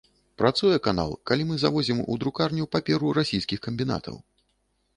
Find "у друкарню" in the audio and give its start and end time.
2.13-2.65